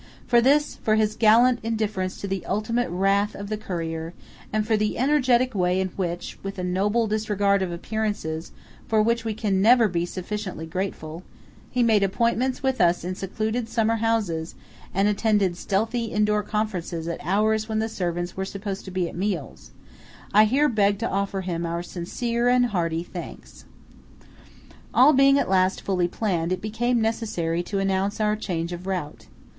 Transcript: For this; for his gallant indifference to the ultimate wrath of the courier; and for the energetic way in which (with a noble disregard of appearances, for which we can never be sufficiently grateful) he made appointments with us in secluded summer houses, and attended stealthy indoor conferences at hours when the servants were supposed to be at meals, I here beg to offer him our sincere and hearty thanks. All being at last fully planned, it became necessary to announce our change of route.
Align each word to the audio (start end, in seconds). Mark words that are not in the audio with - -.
For 0.25 0.41
this; 0.41 0.77
for 0.81 0.95
his 0.95 1.15
gallant 1.15 1.59
indifference 1.61 2.19
to 2.21 2.27
the 2.27 2.43
ultimate 2.47 2.89
wrath 2.89 3.35
of 3.35 3.49
the 3.49 3.55
courier; 3.57 4.15
and 4.51 4.65
for 4.65 4.75
the 4.75 4.97
energetic 4.97 5.53
way 5.53 5.79
in 5.79 5.89
which 5.89 6.39
(with 6.41 6.57
a 6.57 6.63
noble 6.63 7.05
disregard 7.05 7.61
of 7.61 7.71
appearances, 7.71 8.51
for 8.87 8.99
which 8.99 9.23
we 9.23 9.35
can 9.35 9.61
never 9.61 9.87
be 9.87 10.07
sufficiently 10.07 10.65
grateful) 10.65 11.21
he 11.69 11.83
made 11.83 12.01
appointments 12.01 12.63
with 12.63 12.81
us 12.81 13.03
in 13.03 13.13
secluded 13.13 13.69
summer 13.69 13.97
houses, 13.97 14.55
and 14.91 15.07
attended 15.07 15.55
stealthy 15.55 16.05
indoor 16.05 16.41
conferences 16.41 17.07
at 17.07 17.23
hours 17.23 17.69
when 17.69 17.77
the 17.77 17.87
servants 17.87 18.35
were 18.35 18.43
supposed 18.43 18.83
to 18.85 18.89
be 18.89 19.07
at 19.07 19.15
meals, 19.15 19.69
I 20.33 20.45
here 20.45 20.67
beg 20.67 20.97
to 20.97 21.07
offer 21.09 21.41
him 21.41 21.63
our 21.63 21.83
sincere 21.83 22.47
and 22.49 22.65
hearty 22.65 23.03
thanks. 23.03 23.65
All 24.95 25.13
being 25.13 25.37
at 25.37 25.47
last 25.47 25.79
fully 25.81 26.07
planned, 26.07 26.51
it 26.51 26.59
became 26.59 26.99
necessary 27.01 27.61
to 27.61 27.77
announce 27.77 28.19
our 28.19 28.35
change 28.35 28.73
of 28.73 28.87
route. 28.87 29.27